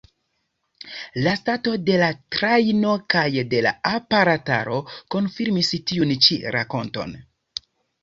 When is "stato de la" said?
1.41-2.07